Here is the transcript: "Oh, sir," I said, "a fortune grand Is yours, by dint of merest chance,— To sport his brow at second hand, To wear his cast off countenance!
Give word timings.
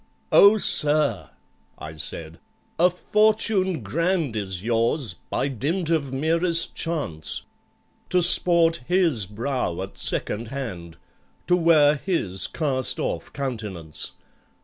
"Oh, 0.31 0.57
sir," 0.57 1.29
I 1.77 1.95
said, 1.97 2.39
"a 2.79 2.89
fortune 2.89 3.83
grand 3.83 4.35
Is 4.35 4.63
yours, 4.63 5.13
by 5.29 5.47
dint 5.47 5.91
of 5.91 6.11
merest 6.11 6.73
chance,— 6.75 7.43
To 8.09 8.23
sport 8.23 8.81
his 8.87 9.27
brow 9.27 9.79
at 9.83 9.99
second 9.99 10.47
hand, 10.47 10.97
To 11.45 11.55
wear 11.55 11.97
his 11.97 12.47
cast 12.47 12.97
off 12.97 13.31
countenance! 13.31 14.13